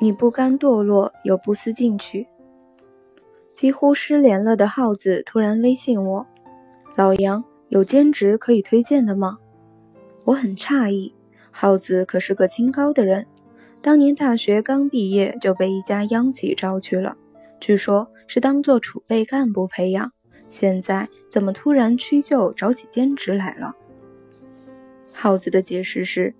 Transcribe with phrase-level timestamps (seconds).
[0.00, 2.26] 你不甘堕落，又不思进取。
[3.54, 6.26] 几乎失联了的耗子突然微信我
[6.94, 9.38] ：“老杨，有兼职可以推荐的吗？”
[10.24, 11.14] 我很诧异，
[11.50, 13.26] 耗子可是个清高的人，
[13.80, 17.16] 当年大学刚毕业就被一家央企招去了，
[17.58, 20.12] 据说是当做储备干部培养，
[20.48, 23.74] 现在怎么突然屈就找起兼职来了？
[25.12, 26.34] 耗子的解释是。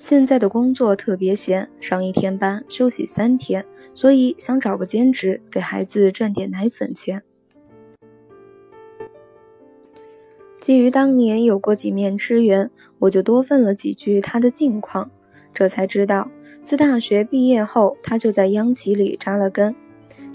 [0.00, 7.20] 现在的工作特别闲，上一天班休息三天，所以想找个兼职给孩子赚点奶粉钱。
[10.60, 15.10] 基于当年有过几面之缘，我就多问了几句他的近况，
[15.52, 16.30] 这才知道
[16.62, 19.74] 自大学毕业后，他就在央企里扎了根，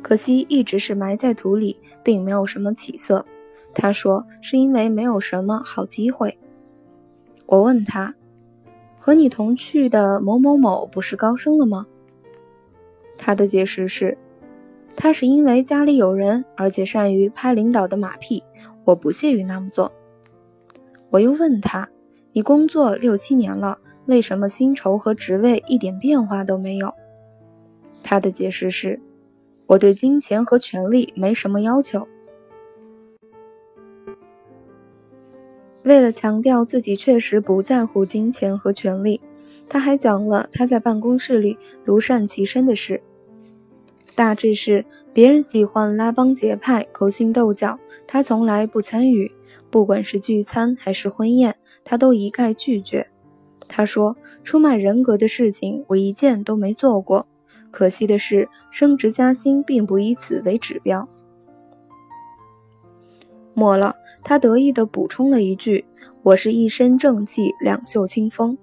[0.03, 3.25] 可惜一直是埋在土里，并没有什么起色。
[3.73, 6.37] 他说是因为没有什么好机会。
[7.47, 8.13] 我问他。
[9.05, 11.85] 和你同去的某某某不是高升了吗？
[13.17, 14.17] 他的解释是，
[14.95, 18.41] 他是因为家里有人，而且善于拍领导的马屁，
[18.85, 19.91] 我不屑于那么做。
[21.09, 21.89] 我又问他，
[22.31, 26.93] 你工作六七年了，为什么薪酬和职位一点变化都没有？
[28.03, 28.97] 他的解释是，
[29.67, 32.07] 我对金钱和权力没什么要求。
[35.83, 39.19] 为了强调自己确实不在乎金钱和权力，
[39.67, 43.01] 他还讲了他在办公室里独善其身的事。
[44.15, 49.29] 大致是别人喜欢拉帮结派、勾心斗角，他从来不参与，
[49.69, 53.07] 不管是聚餐还是婚宴，他都一概拒绝。
[53.67, 57.25] 他说：“出卖人格的事情，我一件都没做过。
[57.73, 61.05] 可惜的是，升职加薪并不以此为指标。”
[63.53, 63.95] 末了。
[64.25, 65.83] 他得意地补充了一句
[66.23, 68.57] ：“我是一身正气，两袖清风。”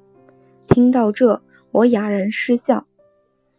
[0.66, 1.38] 听到这，
[1.70, 2.86] 我哑然失笑。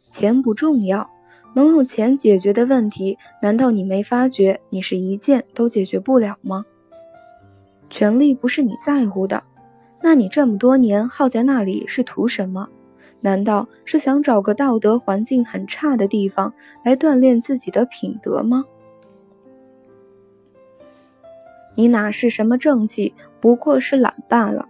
[0.10, 1.08] 钱不重要，
[1.54, 6.66] 能用钱解决的问题，难道你没发觉你是一件都解决不了吗？
[7.92, 9.44] 权力不是你在乎的，
[10.02, 12.68] 那你这么多年耗在那里是图什么？
[13.22, 18.66] 难道是想找个道德环境很差的地方来锻炼自己的品德吗？
[21.76, 24.68] 你哪是什么正气，不过是懒罢了。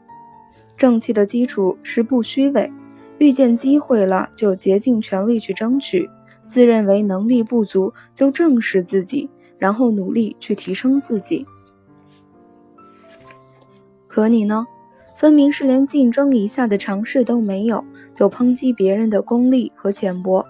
[0.78, 2.72] 正气的基础是不虚伪，
[3.18, 6.10] 遇见机会了就竭尽全力去争取，
[6.46, 11.46] 自认为能力不足就正视自己，然后努力去提升自己。
[14.08, 14.68] 可你呢？
[15.16, 17.86] 分明是连竞争一下的尝试都没有，
[18.22, 20.46] 就抨击别人的功利和浅薄。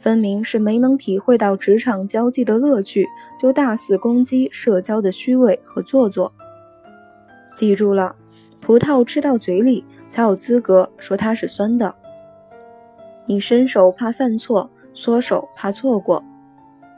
[0.00, 3.06] 分明是没能体会到职场交际的乐趣，
[3.38, 6.32] 就大肆攻击社交的虚伪和做作。
[7.54, 8.16] 记住了，
[8.58, 11.94] 葡萄吃到嘴里才有资格说它是酸的。
[13.26, 16.24] 你伸手怕犯错，缩手怕错过。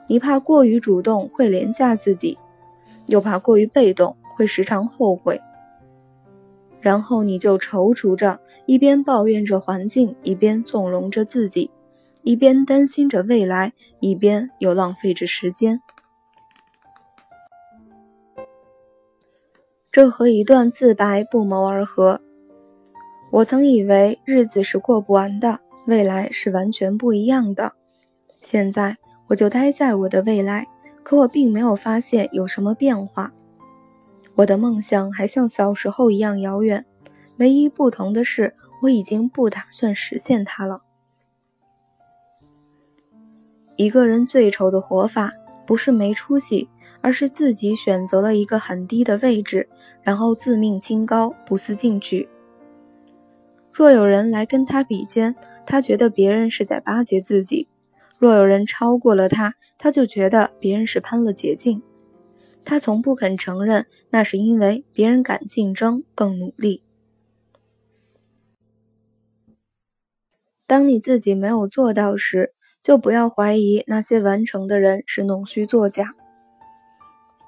[0.06, 2.38] 你怕过于主动会廉价自己，
[3.06, 5.40] 又怕过于被动会时常后悔。
[6.80, 11.70] 然后你就踌躇着，一边抱怨着环境，一边纵容着自己。
[12.22, 15.80] 一边担心着未来，一边又浪费着时间。
[19.90, 22.20] 这和一段自白不谋而合。
[23.30, 27.72] 我曾以为日子是过不完的，未来是完全不一样的。
[28.42, 28.96] 现在
[29.28, 30.66] 我就待在我的未来，
[31.02, 33.32] 可我并没有发现有什么变化。
[34.38, 36.86] 我的梦想还像小时候一样遥远，
[37.38, 40.82] 唯一不同的是，我已经不打算实现它了。
[43.74, 45.32] 一个人最丑的活法，
[45.66, 46.68] 不是没出息，
[47.00, 49.68] 而是自己选择了一个很低的位置，
[50.02, 52.28] 然后自命清高，不思进取。
[53.72, 55.34] 若有人来跟他比肩，
[55.66, 57.66] 他觉得别人是在巴结自己；
[58.18, 61.82] 若有人超过了他，他就觉得别人是攀了捷径。
[62.68, 66.82] 他从不肯承认，那是因为别人敢竞争，更努力。
[70.66, 76.14] 当你自己没有做到时，就不要怀疑那些完成的人是弄虚作假。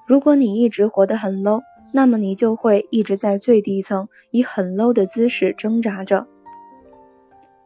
[0.07, 1.61] 如果你一直活得很 low，
[1.93, 6.25] 那么你就会一直在最底层以很 low 的姿势挣扎着。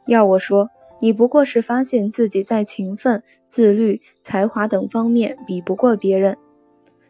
[0.08, 0.69] 要我说，
[1.00, 6.38] 你不过是发现自己在勤奋、自律、才华等方面比不过别人，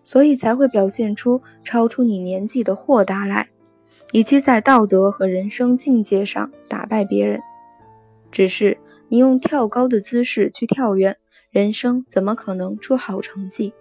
[0.05, 3.49] 所以才会表现出超出你年纪的豁达来，
[4.13, 7.41] 以及在道德和人生境界上打败别人。
[8.31, 8.77] 只是。
[9.07, 11.15] 你用跳高的姿势去跳远，
[11.51, 13.71] 人生怎么可能出好成绩？